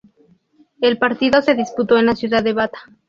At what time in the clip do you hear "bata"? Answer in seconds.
2.53-2.81